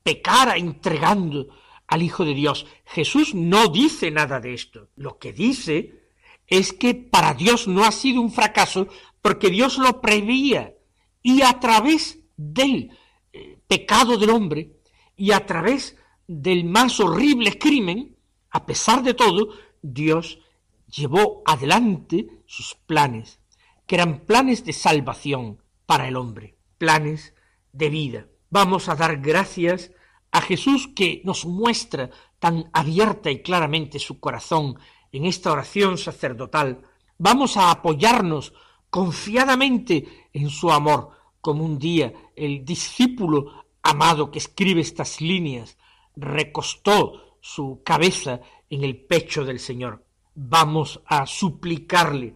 pecara 0.03 0.57
entregando 0.57 1.49
al 1.93 2.01
Hijo 2.01 2.25
de 2.25 2.33
Dios. 2.33 2.67
Jesús 2.87 3.35
no 3.35 3.69
dice 3.69 4.11
nada 4.11 4.41
de 4.41 4.55
esto. 4.55 4.89
Lo 4.97 5.19
que 5.19 5.35
dice 5.35 6.09
es 6.47 6.73
que 6.73 6.95
para 6.95 7.35
Dios 7.35 7.69
no 7.69 7.85
ha 7.85 7.93
sido 7.93 8.23
un 8.23 8.33
fracaso 8.33 8.89
porque 9.21 9.51
Dios 9.51 9.77
lo 9.77 10.01
preveía 10.01 10.75
y 11.23 11.43
a 11.43 11.61
través 11.61 12.19
del 12.37 12.97
eh, 13.35 13.59
pecado 13.69 14.17
del 14.17 14.31
hombre 14.31 14.81
y 15.17 15.33
a 15.33 15.45
través 15.45 15.99
del 16.27 16.65
más 16.65 16.99
horrible 16.99 17.59
crimen, 17.59 18.17
a 18.51 18.65
pesar 18.65 19.03
de 19.03 19.13
todo, 19.13 19.51
Dios 19.83 20.39
llevó 20.87 21.43
adelante 21.45 22.27
sus 22.47 22.75
planes, 22.87 23.39
que 23.87 23.97
eran 23.97 24.21
planes 24.21 24.65
de 24.65 24.73
salvación 24.73 25.63
para 25.85 26.09
el 26.09 26.17
hombre, 26.17 26.57
planes 26.79 27.35
de 27.73 27.91
vida. 27.91 28.29
Vamos 28.49 28.89
a 28.89 28.95
dar 28.95 29.19
gracias 29.19 29.93
a 30.33 30.41
Jesús 30.41 30.89
que 30.89 31.21
nos 31.25 31.45
muestra 31.45 32.11
tan 32.41 32.69
abierta 32.73 33.31
y 33.31 33.43
claramente 33.43 33.99
su 33.99 34.19
corazón 34.19 34.79
en 35.13 35.27
esta 35.27 35.53
oración 35.53 35.99
sacerdotal. 35.99 36.83
Vamos 37.19 37.57
a 37.57 37.71
apoyarnos 37.71 38.53
confiadamente 38.91 40.29
en 40.33 40.51
su 40.51 40.73
amor, 40.73 41.11
como 41.41 41.65
un 41.65 41.79
día 41.79 42.13
el 42.35 42.65
discípulo 42.65 43.65
amado 43.83 44.31
que 44.31 44.39
escribe 44.39 44.81
estas 44.81 45.21
líneas 45.21 45.77
recostó 46.17 47.37
su 47.41 47.83
cabeza 47.85 48.41
en 48.71 48.85
el 48.85 48.97
pecho 48.97 49.45
del 49.45 49.59
Señor. 49.59 50.05
Vamos 50.35 51.01
a 51.07 51.27
suplicarle 51.27 52.35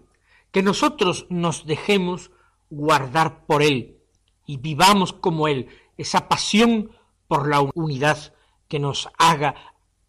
que 0.51 0.63
nosotros 0.63 1.27
nos 1.31 1.67
dejemos 1.67 2.31
guardar 2.69 3.47
por 3.47 3.63
Él 3.63 3.99
y 4.47 4.59
vivamos 4.59 5.13
como 5.13 5.49
Él 5.49 5.69
esa 5.97 6.29
pasión 6.29 6.91
por 7.29 7.49
la 7.49 7.61
unidad 7.75 8.35
que 8.69 8.79
nos 8.79 9.09
haga 9.19 9.55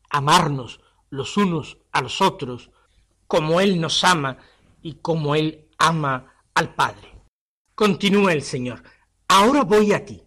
amarnos 0.10 0.80
los 1.10 1.38
unos 1.38 1.78
a 1.92 2.02
los 2.02 2.22
otros 2.22 2.72
como 3.28 3.60
Él 3.60 3.80
nos 3.80 4.04
ama 4.04 4.38
y 4.82 4.96
como 4.96 5.36
Él 5.36 5.68
ama 5.78 6.34
al 6.54 6.74
Padre. 6.74 7.14
Continúa 7.76 8.34
el 8.34 8.42
Señor, 8.42 8.82
ahora 9.28 9.64
voy 9.64 9.94
a 9.94 10.04
ti. 10.04 10.22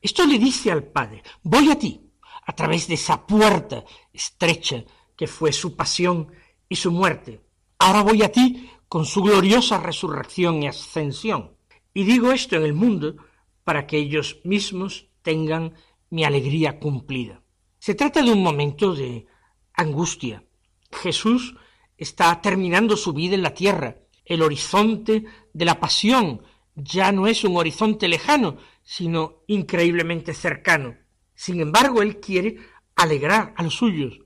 Esto 0.00 0.26
le 0.26 0.38
dice 0.38 0.70
al 0.70 0.84
Padre, 0.84 1.22
voy 1.42 1.70
a 1.70 1.78
ti, 1.78 2.12
a 2.44 2.52
través 2.54 2.88
de 2.88 2.94
esa 2.94 3.26
puerta 3.26 3.84
estrecha 4.12 4.84
que 5.16 5.26
fue 5.26 5.52
su 5.52 5.76
pasión 5.76 6.32
y 6.68 6.76
su 6.76 6.90
muerte. 6.90 7.40
Ahora 7.78 8.02
voy 8.02 8.22
a 8.22 8.30
ti 8.30 8.70
con 8.88 9.06
su 9.06 9.22
gloriosa 9.22 9.78
resurrección 9.78 10.62
y 10.62 10.68
ascensión. 10.68 11.56
Y 11.94 12.04
digo 12.04 12.32
esto 12.32 12.56
en 12.56 12.64
el 12.64 12.74
mundo 12.74 13.16
para 13.64 13.86
que 13.86 13.98
ellos 13.98 14.40
mismos 14.44 15.08
tengan 15.22 15.74
mi 16.12 16.24
alegría 16.24 16.78
cumplida. 16.78 17.42
Se 17.78 17.94
trata 17.94 18.22
de 18.22 18.30
un 18.30 18.42
momento 18.42 18.94
de 18.94 19.26
angustia. 19.72 20.44
Jesús 20.92 21.54
está 21.96 22.38
terminando 22.42 22.98
su 22.98 23.14
vida 23.14 23.34
en 23.34 23.42
la 23.42 23.54
tierra. 23.54 23.96
El 24.26 24.42
horizonte 24.42 25.24
de 25.54 25.64
la 25.64 25.80
pasión 25.80 26.42
ya 26.74 27.12
no 27.12 27.26
es 27.26 27.44
un 27.44 27.56
horizonte 27.56 28.08
lejano, 28.08 28.58
sino 28.82 29.42
increíblemente 29.46 30.34
cercano. 30.34 30.96
Sin 31.34 31.62
embargo, 31.62 32.02
Él 32.02 32.20
quiere 32.20 32.58
alegrar 32.94 33.54
a 33.56 33.62
los 33.62 33.74
suyos. 33.74 34.20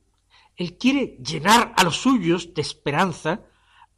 Él 0.56 0.76
quiere 0.76 1.18
llenar 1.24 1.72
a 1.76 1.84
los 1.84 1.98
suyos 1.98 2.52
de 2.52 2.62
esperanza 2.62 3.44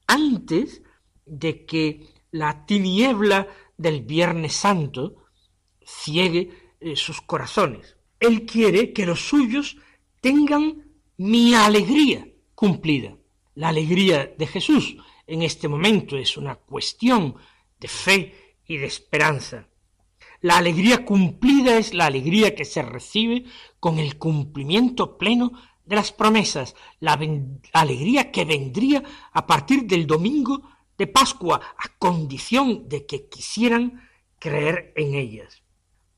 antes 0.07 0.83
de 1.25 1.65
que 1.65 2.07
la 2.33 2.67
tiniebla 2.67 3.49
del 3.79 4.03
Viernes 4.03 4.53
Santo 4.53 5.25
ciegue 5.83 6.68
eh, 6.81 6.97
sus 6.97 7.21
corazones. 7.21 7.97
Él 8.21 8.47
quiere 8.47 8.93
que 8.93 9.07
los 9.07 9.29
suyos 9.29 9.77
tengan 10.21 10.85
mi 11.17 11.55
alegría 11.55 12.29
cumplida. 12.55 13.17
La 13.55 13.69
alegría 13.69 14.33
de 14.39 14.47
Jesús 14.47 14.97
en 15.27 15.43
este 15.43 15.69
momento 15.69 16.17
es 16.17 16.37
una 16.37 16.55
cuestión 16.55 17.37
de 17.79 17.89
fe 17.89 18.57
y 18.67 18.77
de 18.77 18.87
esperanza. 18.87 19.69
La 20.41 20.59
alegría 20.59 21.05
cumplida 21.05 21.79
es 21.79 21.95
la 21.95 22.07
alegría 22.07 22.55
que 22.55 22.65
se 22.65 22.83
recibe 22.83 23.45
con 23.81 23.99
el 23.99 24.19
cumplimiento 24.19 25.19
pleno 25.19 25.53
de 25.85 25.97
las 25.97 26.13
promesas, 26.13 26.77
la 27.01 27.19
alegría 27.73 28.31
que 28.31 28.45
vendría 28.45 29.03
a 29.33 29.47
partir 29.47 29.85
del 29.85 30.07
domingo 30.07 30.63
de 30.97 31.07
Pascua, 31.07 31.61
a 31.77 31.99
condición 31.99 32.89
de 32.89 33.07
que 33.07 33.29
quisieran 33.29 34.09
creer 34.39 34.93
en 34.97 35.15
ellas. 35.15 35.63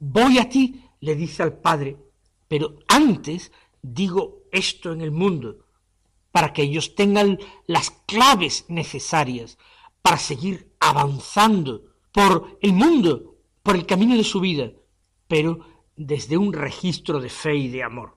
Voy 0.02 0.38
a 0.38 0.48
ti, 0.48 0.82
le 1.00 1.14
dice 1.14 1.42
al 1.42 1.58
Padre, 1.58 1.98
pero 2.48 2.78
antes 2.88 3.52
digo 3.82 4.44
esto 4.50 4.92
en 4.92 5.02
el 5.02 5.10
mundo, 5.10 5.66
para 6.32 6.54
que 6.54 6.62
ellos 6.62 6.94
tengan 6.94 7.38
las 7.66 7.90
claves 8.06 8.64
necesarias 8.68 9.58
para 10.00 10.16
seguir 10.16 10.72
avanzando 10.80 11.84
por 12.12 12.58
el 12.62 12.72
mundo, 12.72 13.36
por 13.62 13.76
el 13.76 13.84
camino 13.84 14.16
de 14.16 14.24
su 14.24 14.40
vida, 14.40 14.72
pero 15.28 15.60
desde 15.96 16.38
un 16.38 16.54
registro 16.54 17.20
de 17.20 17.28
fe 17.28 17.56
y 17.56 17.68
de 17.68 17.82
amor. 17.82 18.16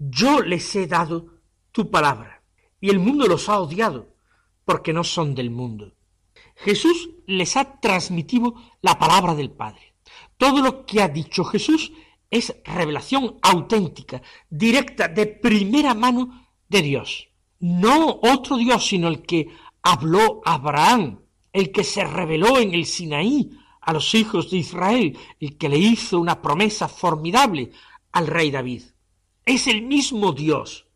Yo 0.00 0.40
les 0.40 0.74
he 0.74 0.88
dado 0.88 1.42
tu 1.70 1.92
palabra, 1.92 2.42
y 2.80 2.90
el 2.90 2.98
mundo 2.98 3.28
los 3.28 3.48
ha 3.48 3.60
odiado, 3.60 4.16
porque 4.64 4.92
no 4.92 5.04
son 5.04 5.36
del 5.36 5.50
mundo. 5.50 5.94
Jesús 6.56 7.10
les 7.26 7.56
ha 7.56 7.80
transmitido 7.80 8.54
la 8.82 8.98
palabra 8.98 9.36
del 9.36 9.52
Padre. 9.52 9.93
Todo 10.44 10.60
lo 10.60 10.84
que 10.84 11.00
ha 11.00 11.08
dicho 11.08 11.44
Jesús 11.44 11.92
es 12.30 12.54
revelación 12.64 13.38
auténtica, 13.40 14.20
directa, 14.50 15.08
de 15.08 15.26
primera 15.26 15.94
mano 15.94 16.22
de 16.68 16.82
Dios 16.82 17.28
no 17.64 18.20
otro 18.22 18.58
Dios, 18.58 18.86
sino 18.86 19.08
el 19.08 19.22
que 19.22 19.48
habló 19.82 20.42
Abraham, 20.44 21.20
el 21.50 21.72
que 21.72 21.82
se 21.82 22.04
reveló 22.04 22.58
en 22.58 22.74
el 22.74 22.84
Sinaí 22.84 23.58
a 23.80 23.94
los 23.94 24.14
hijos 24.14 24.50
de 24.50 24.58
Israel, 24.58 25.18
el 25.40 25.56
que 25.56 25.70
le 25.70 25.78
hizo 25.78 26.20
una 26.20 26.42
promesa 26.42 26.88
formidable 26.88 27.70
al 28.12 28.26
rey 28.26 28.50
David. 28.50 28.82
Es 29.46 29.66
el 29.66 29.80
mismo 29.80 30.32
Dios 30.32 30.86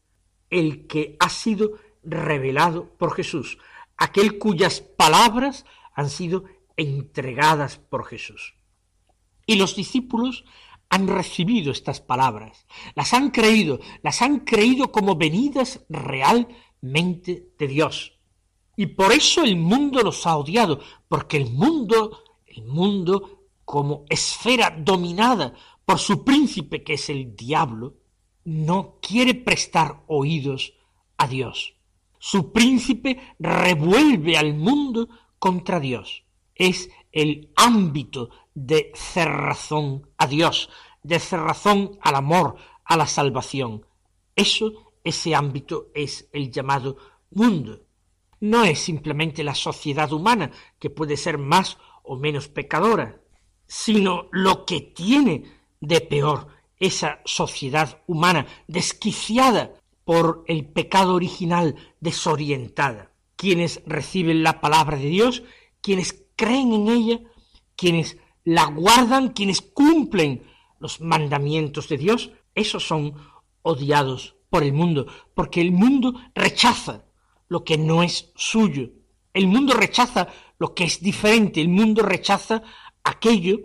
el 0.51 0.87
que 0.87 1.17
ha 1.21 1.31
sido 1.31 1.73
revelado 2.03 2.91
por 2.99 3.15
Jesús, 3.15 3.57
aquel 3.97 4.39
cuyas 4.39 4.83
palabras 4.83 5.65
han 5.95 6.11
sido 6.11 6.45
entregadas 6.77 7.79
por 7.79 8.05
Jesús. 8.05 8.58
Y 9.49 9.57
los 9.57 9.75
discípulos 9.75 10.45
han 10.91 11.09
recibido 11.09 11.73
estas 11.73 12.03
palabras, 12.03 12.67
las 12.95 13.15
han 13.15 13.31
creído, 13.31 13.81
las 14.03 14.21
han 14.21 14.41
creído 14.41 14.93
como 14.93 15.17
venidas 15.17 15.87
realmente 15.89 17.49
de 17.59 17.67
Dios. 17.67 18.19
Y 18.77 18.89
por 18.89 19.11
eso 19.11 19.43
el 19.45 19.57
mundo 19.57 20.03
los 20.03 20.27
ha 20.27 20.37
odiado, 20.37 20.81
porque 21.09 21.39
el 21.39 21.51
mundo, 21.51 22.25
el 22.47 22.63
mundo 22.65 23.47
como 23.65 24.05
esfera 24.11 24.69
dominada 24.79 25.55
por 25.87 25.99
su 25.99 26.25
príncipe 26.25 26.85
que 26.85 26.93
es 26.93 27.09
el 27.09 27.35
diablo, 27.35 27.95
no 28.45 28.99
quiere 29.01 29.33
prestar 29.33 30.05
oídos 30.09 30.75
a 31.17 31.27
Dios. 31.27 31.75
Su 32.19 32.53
príncipe 32.53 33.35
revuelve 33.39 34.37
al 34.37 34.53
mundo 34.53 35.09
contra 35.39 35.81
Dios. 35.81 36.25
Es 36.55 36.91
el 37.13 37.51
ámbito 37.57 38.31
de 38.55 38.93
cerrazón 38.95 40.09
a 40.17 40.27
Dios, 40.27 40.71
de 41.03 41.19
cerrazón 41.19 41.99
al 42.03 42.17
amor, 42.17 42.57
a 42.85 42.97
la 42.97 43.07
salvación. 43.07 43.87
Eso, 44.35 44.93
ese 45.05 45.35
ámbito 45.35 45.89
es 45.95 46.29
el 46.33 46.51
llamado 46.51 46.97
mundo. 47.31 47.83
No 48.41 48.65
es 48.65 48.79
simplemente 48.79 49.43
la 49.43 49.55
sociedad 49.55 50.13
humana, 50.13 50.51
que 50.79 50.91
puede 50.91 51.17
ser 51.17 51.39
más 51.39 51.79
o 52.03 52.17
menos 52.17 52.49
pecadora, 52.49 53.21
sino 53.67 54.29
lo 54.33 54.65
que 54.65 54.81
tiene 54.81 55.45
de 55.81 56.01
peor 56.01 56.49
esa 56.79 57.21
sociedad 57.25 58.03
humana 58.07 58.47
desquiciada 58.67 59.75
por 60.05 60.45
el 60.47 60.65
pecado 60.67 61.15
original, 61.15 61.75
desorientada. 62.01 63.13
Quienes 63.37 63.83
reciben 63.87 64.43
la 64.43 64.61
palabra 64.61 64.97
de 64.97 65.09
Dios, 65.09 65.43
quienes 65.81 66.25
creen 66.39 66.73
en 66.73 66.89
ella, 66.89 67.21
quienes 67.77 68.17
la 68.45 68.67
guardan, 68.67 69.31
quienes 69.31 69.61
cumplen 69.61 70.45
los 70.79 71.01
mandamientos 71.01 71.89
de 71.89 71.99
Dios, 71.99 72.31
esos 72.55 72.87
son 72.87 73.15
odiados 73.63 74.37
por 74.49 74.63
el 74.63 74.73
mundo, 74.73 75.07
porque 75.35 75.61
el 75.61 75.73
mundo 75.73 76.15
rechaza 76.35 77.05
lo 77.49 77.65
que 77.65 77.77
no 77.77 78.03
es 78.03 78.33
suyo. 78.37 78.91
El 79.35 79.49
mundo 79.49 79.75
rechaza 79.75 80.29
lo 80.59 80.75
que 80.75 80.85
es 80.85 81.01
diferente, 81.01 81.61
el 81.61 81.69
mundo 81.69 82.03
rechaza 82.03 82.63
aquello 83.03 83.59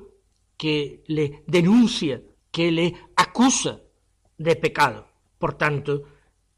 que 0.57 1.03
le 1.07 1.43
denuncia, 1.47 2.21
que 2.51 2.71
le 2.71 2.95
acusa 3.15 3.81
de 4.37 4.55
pecado. 4.55 5.07
Por 5.37 5.53
tanto, 5.53 6.03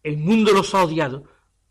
el 0.02 0.18
mundo 0.18 0.54
los 0.54 0.74
ha 0.74 0.84
odiado 0.84 1.26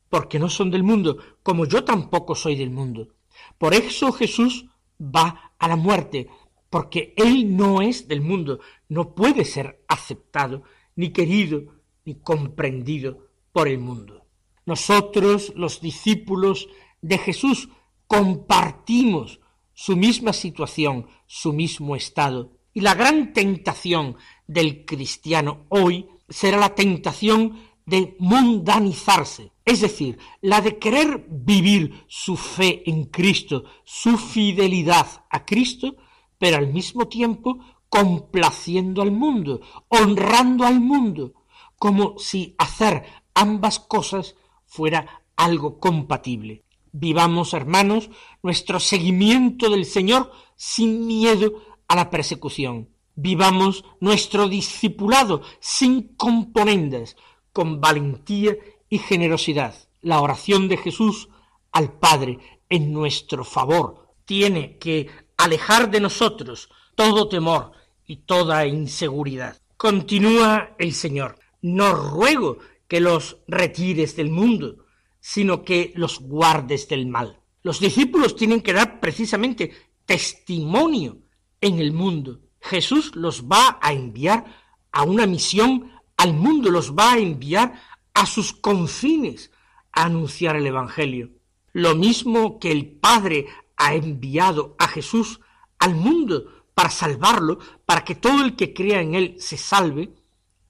porque 0.08 0.38
no 0.38 0.48
son 0.48 0.70
del 0.70 0.82
mundo, 0.82 1.18
como 1.42 1.66
yo 1.66 1.82
tampoco 1.82 2.34
soy 2.34 2.56
del 2.56 2.70
mundo. 2.70 3.08
Por 3.58 3.74
eso 3.74 4.12
Jesús 4.12 4.66
va 5.00 5.52
a 5.58 5.68
la 5.68 5.76
muerte, 5.76 6.28
porque 6.70 7.14
Él 7.16 7.56
no 7.56 7.82
es 7.82 8.08
del 8.08 8.20
mundo, 8.20 8.60
no 8.88 9.14
puede 9.14 9.44
ser 9.44 9.84
aceptado, 9.88 10.62
ni 10.96 11.10
querido, 11.10 11.62
ni 12.04 12.16
comprendido 12.16 13.28
por 13.52 13.68
el 13.68 13.78
mundo. 13.78 14.26
Nosotros, 14.66 15.52
los 15.56 15.80
discípulos 15.80 16.68
de 17.00 17.18
Jesús, 17.18 17.68
compartimos 18.06 19.40
su 19.72 19.96
misma 19.96 20.32
situación, 20.32 21.06
su 21.26 21.52
mismo 21.52 21.96
estado, 21.96 22.52
y 22.72 22.80
la 22.80 22.94
gran 22.94 23.32
tentación 23.32 24.16
del 24.46 24.84
cristiano 24.84 25.66
hoy 25.68 26.08
será 26.28 26.58
la 26.58 26.74
tentación 26.74 27.58
de 27.86 28.16
mundanizarse, 28.18 29.52
es 29.64 29.80
decir, 29.80 30.18
la 30.40 30.60
de 30.60 30.78
querer 30.78 31.26
vivir 31.28 32.04
su 32.08 32.36
fe 32.36 32.82
en 32.88 33.04
Cristo, 33.04 33.64
su 33.84 34.16
fidelidad 34.16 35.06
a 35.30 35.44
Cristo, 35.44 35.96
pero 36.38 36.56
al 36.56 36.72
mismo 36.72 37.08
tiempo 37.08 37.58
complaciendo 37.88 39.02
al 39.02 39.12
mundo, 39.12 39.60
honrando 39.88 40.64
al 40.66 40.80
mundo, 40.80 41.32
como 41.78 42.18
si 42.18 42.54
hacer 42.58 43.04
ambas 43.34 43.78
cosas 43.78 44.34
fuera 44.66 45.22
algo 45.36 45.78
compatible. 45.78 46.64
Vivamos, 46.92 47.54
hermanos, 47.54 48.10
nuestro 48.42 48.80
seguimiento 48.80 49.68
del 49.68 49.84
Señor 49.84 50.30
sin 50.56 51.06
miedo 51.06 51.52
a 51.88 51.96
la 51.96 52.10
persecución. 52.10 52.88
Vivamos 53.16 53.84
nuestro 54.00 54.48
discipulado 54.48 55.42
sin 55.60 56.14
componendas, 56.16 57.16
con 57.54 57.80
valentía 57.80 58.56
y 58.90 58.98
generosidad. 58.98 59.74
La 60.02 60.20
oración 60.20 60.68
de 60.68 60.76
Jesús 60.76 61.30
al 61.72 61.92
Padre 61.92 62.38
en 62.68 62.92
nuestro 62.92 63.44
favor 63.44 64.08
tiene 64.26 64.76
que 64.76 65.08
alejar 65.38 65.90
de 65.90 66.00
nosotros 66.00 66.68
todo 66.94 67.28
temor 67.28 67.72
y 68.06 68.16
toda 68.16 68.66
inseguridad. 68.66 69.56
Continúa 69.76 70.74
el 70.78 70.92
Señor. 70.92 71.38
No 71.62 71.94
ruego 71.94 72.58
que 72.88 73.00
los 73.00 73.38
retires 73.46 74.16
del 74.16 74.30
mundo, 74.30 74.84
sino 75.20 75.62
que 75.62 75.92
los 75.94 76.20
guardes 76.20 76.88
del 76.88 77.06
mal. 77.06 77.40
Los 77.62 77.80
discípulos 77.80 78.36
tienen 78.36 78.60
que 78.60 78.74
dar 78.74 79.00
precisamente 79.00 79.72
testimonio 80.04 81.18
en 81.60 81.78
el 81.78 81.92
mundo. 81.92 82.40
Jesús 82.60 83.14
los 83.14 83.44
va 83.44 83.78
a 83.80 83.92
enviar 83.92 84.44
a 84.92 85.04
una 85.04 85.26
misión 85.26 85.93
al 86.24 86.34
mundo, 86.34 86.70
los 86.70 86.94
va 86.94 87.12
a 87.12 87.18
enviar 87.18 87.74
a 88.14 88.24
sus 88.24 88.52
confines 88.52 89.50
a 89.92 90.04
anunciar 90.04 90.56
el 90.56 90.66
Evangelio. 90.66 91.30
Lo 91.72 91.94
mismo 91.94 92.58
que 92.58 92.72
el 92.72 92.86
Padre 92.86 93.46
ha 93.76 93.94
enviado 93.94 94.74
a 94.78 94.88
Jesús 94.88 95.40
al 95.78 95.94
mundo 95.94 96.64
para 96.74 96.88
salvarlo, 96.90 97.58
para 97.84 98.04
que 98.04 98.14
todo 98.14 98.42
el 98.42 98.56
que 98.56 98.72
crea 98.72 99.00
en 99.02 99.14
él 99.14 99.36
se 99.38 99.56
salve, 99.56 100.14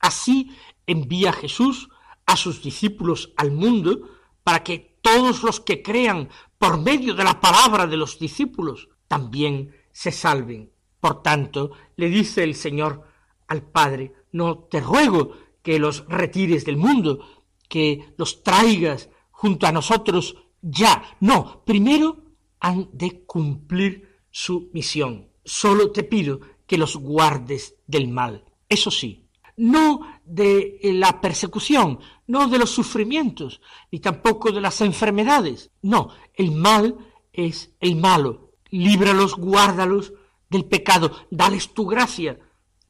así 0.00 0.50
envía 0.86 1.32
Jesús 1.32 1.88
a 2.26 2.36
sus 2.36 2.62
discípulos 2.62 3.32
al 3.36 3.52
mundo 3.52 4.08
para 4.42 4.64
que 4.64 4.98
todos 5.02 5.42
los 5.42 5.60
que 5.60 5.82
crean 5.82 6.30
por 6.58 6.80
medio 6.80 7.14
de 7.14 7.24
la 7.24 7.40
palabra 7.40 7.86
de 7.86 7.96
los 7.96 8.18
discípulos 8.18 8.88
también 9.06 9.74
se 9.92 10.10
salven. 10.10 10.72
Por 11.00 11.22
tanto, 11.22 11.70
le 11.96 12.08
dice 12.08 12.42
el 12.42 12.54
Señor 12.54 13.13
al 13.48 13.62
Padre, 13.62 14.12
no 14.32 14.58
te 14.58 14.80
ruego 14.80 15.32
que 15.62 15.78
los 15.78 16.06
retires 16.08 16.64
del 16.64 16.76
mundo, 16.76 17.20
que 17.68 18.12
los 18.16 18.42
traigas 18.42 19.08
junto 19.30 19.66
a 19.66 19.72
nosotros 19.72 20.36
ya. 20.60 21.16
No, 21.20 21.62
primero 21.64 22.24
han 22.60 22.88
de 22.92 23.24
cumplir 23.24 24.20
su 24.30 24.70
misión. 24.72 25.28
Solo 25.44 25.90
te 25.90 26.02
pido 26.02 26.40
que 26.66 26.78
los 26.78 26.96
guardes 26.96 27.76
del 27.86 28.08
mal. 28.08 28.44
Eso 28.68 28.90
sí, 28.90 29.28
no 29.56 30.00
de 30.24 30.78
la 30.82 31.20
persecución, 31.20 31.98
no 32.26 32.48
de 32.48 32.58
los 32.58 32.70
sufrimientos, 32.70 33.60
ni 33.90 34.00
tampoco 34.00 34.50
de 34.52 34.60
las 34.60 34.80
enfermedades. 34.80 35.70
No, 35.82 36.08
el 36.34 36.52
mal 36.52 36.96
es 37.32 37.74
el 37.80 37.96
malo. 37.96 38.52
Líbralos, 38.70 39.36
guárdalos 39.36 40.12
del 40.50 40.64
pecado, 40.64 41.12
dales 41.30 41.72
tu 41.72 41.86
gracia 41.86 42.38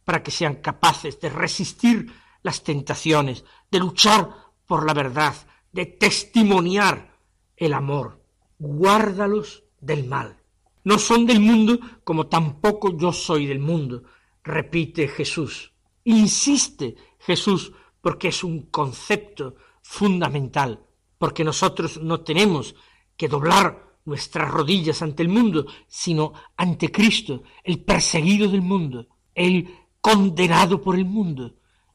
para 0.04 0.22
que 0.22 0.30
sean 0.30 0.56
capaces 0.56 1.20
de 1.20 1.30
resistir 1.30 2.12
las 2.42 2.62
tentaciones, 2.62 3.44
de 3.70 3.78
luchar 3.78 4.30
por 4.66 4.86
la 4.86 4.94
verdad, 4.94 5.34
de 5.72 5.86
testimoniar 5.86 7.18
el 7.56 7.72
amor. 7.72 8.22
Guárdalos 8.58 9.64
del 9.80 10.06
mal. 10.06 10.40
No 10.84 10.98
son 10.98 11.26
del 11.26 11.40
mundo 11.40 11.78
como 12.04 12.26
tampoco 12.26 12.96
yo 12.96 13.12
soy 13.12 13.46
del 13.46 13.58
mundo, 13.58 14.04
repite 14.42 15.08
Jesús. 15.08 15.72
Insiste 16.04 16.96
Jesús 17.18 17.72
porque 18.00 18.28
es 18.28 18.44
un 18.44 18.66
concepto 18.66 19.56
fundamental, 19.80 20.84
porque 21.16 21.42
nosotros 21.42 22.00
no 22.02 22.20
tenemos 22.20 22.74
que 23.16 23.28
doblar 23.28 23.98
nuestras 24.04 24.50
rodillas 24.50 25.00
ante 25.00 25.22
el 25.22 25.30
mundo, 25.30 25.66
sino 25.86 26.34
ante 26.56 26.92
Cristo, 26.92 27.42
el 27.62 27.82
perseguido 27.82 28.50
del 28.50 28.60
mundo, 28.60 29.08
el 29.34 29.83
condenado 30.04 30.82
por 30.82 30.96
el 30.96 31.06
mundo, 31.06 31.54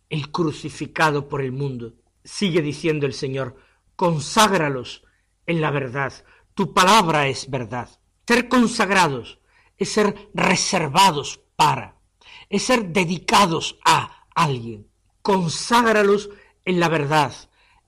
el 0.10 0.32
crucificado 0.32 1.30
por 1.30 1.42
el 1.44 1.52
mundo. 1.52 1.94
Sigue 2.24 2.64
diciendo 2.64 3.06
el 3.06 3.14
Señor, 3.14 3.56
conságralos 3.96 5.04
en 5.46 5.62
la 5.62 5.70
verdad, 5.70 6.12
tu 6.56 6.74
palabra 6.74 7.28
es 7.28 7.52
verdad. 7.52 7.88
Ser 8.28 8.50
consagrados 8.50 9.38
es 9.78 9.92
ser 9.92 10.32
reservados 10.34 11.42
para, 11.56 12.00
es 12.50 12.64
ser 12.64 12.88
dedicados 12.88 13.78
a 13.86 14.26
alguien. 14.34 14.88
Conságralos 15.22 16.32
en 16.66 16.80
la 16.80 16.90
verdad, 16.90 17.32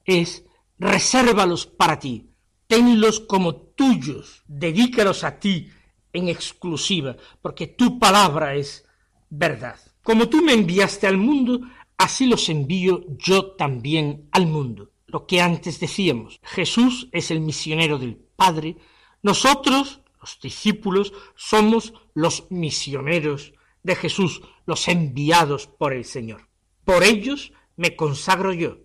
es 0.05 0.45
resérvalos 0.77 1.65
para 1.65 1.97
ti, 1.97 2.29
tenlos 2.67 3.21
como 3.21 3.55
tuyos, 3.55 4.43
dedícalos 4.45 5.23
a 5.23 5.39
ti 5.39 5.71
en 6.13 6.29
exclusiva, 6.29 7.17
porque 7.41 7.65
tu 7.65 7.97
palabra 7.97 8.53
es 8.53 8.85
verdad. 9.27 9.79
Como 10.11 10.27
tú 10.27 10.41
me 10.41 10.51
enviaste 10.51 11.07
al 11.07 11.15
mundo, 11.15 11.61
así 11.97 12.25
los 12.25 12.49
envío 12.49 13.05
yo 13.17 13.51
también 13.51 14.27
al 14.33 14.45
mundo. 14.45 14.91
Lo 15.07 15.25
que 15.25 15.39
antes 15.39 15.79
decíamos, 15.79 16.41
Jesús 16.43 17.07
es 17.13 17.31
el 17.31 17.39
misionero 17.39 17.97
del 17.97 18.17
Padre, 18.17 18.75
nosotros, 19.23 20.01
los 20.19 20.37
discípulos, 20.41 21.13
somos 21.37 21.93
los 22.13 22.51
misioneros 22.51 23.53
de 23.83 23.95
Jesús, 23.95 24.41
los 24.65 24.89
enviados 24.89 25.67
por 25.67 25.93
el 25.93 26.03
Señor. 26.03 26.49
Por 26.83 27.05
ellos 27.05 27.53
me 27.77 27.95
consagro 27.95 28.51
yo, 28.51 28.79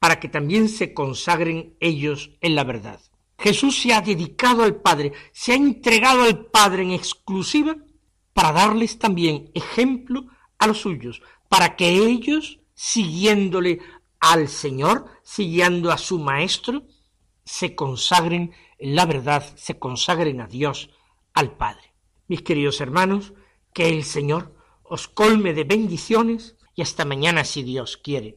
para 0.00 0.18
que 0.18 0.28
también 0.28 0.68
se 0.68 0.92
consagren 0.92 1.76
ellos 1.78 2.32
en 2.40 2.56
la 2.56 2.64
verdad. 2.64 3.00
Jesús 3.38 3.80
se 3.80 3.92
ha 3.94 4.00
dedicado 4.00 4.64
al 4.64 4.74
Padre, 4.74 5.12
se 5.30 5.52
ha 5.52 5.54
entregado 5.54 6.22
al 6.22 6.46
Padre 6.46 6.82
en 6.82 6.90
exclusiva 6.90 7.76
para 8.32 8.50
darles 8.50 8.98
también 8.98 9.52
ejemplo 9.54 10.26
a 10.58 10.66
los 10.66 10.80
suyos, 10.80 11.22
para 11.48 11.76
que 11.76 11.88
ellos, 11.88 12.60
siguiéndole 12.74 13.80
al 14.20 14.48
Señor, 14.48 15.06
siguiendo 15.22 15.90
a 15.90 15.98
su 15.98 16.18
Maestro, 16.18 16.82
se 17.44 17.74
consagren 17.74 18.52
en 18.78 18.94
la 18.94 19.06
verdad, 19.06 19.44
se 19.56 19.78
consagren 19.78 20.40
a 20.40 20.46
Dios, 20.46 20.90
al 21.34 21.56
Padre. 21.56 21.92
Mis 22.26 22.42
queridos 22.42 22.80
hermanos, 22.80 23.32
que 23.72 23.88
el 23.88 24.04
Señor 24.04 24.54
os 24.82 25.08
colme 25.08 25.54
de 25.54 25.64
bendiciones 25.64 26.56
y 26.74 26.82
hasta 26.82 27.04
mañana 27.04 27.44
si 27.44 27.62
Dios 27.62 27.96
quiere. 27.96 28.36